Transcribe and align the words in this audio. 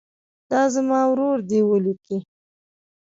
دا 0.49 0.61
زما 0.73 1.01
ورور 1.09 1.37
دی 1.49 1.59
ولیکئ. 1.69 2.17